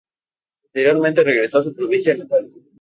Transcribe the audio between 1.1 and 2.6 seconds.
regresó a su provincia natal.